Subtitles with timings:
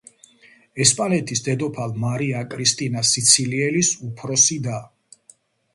[0.85, 4.83] ესპანეთის დედოფალ მარია კრისტინა სიცილიელის უფროსი და.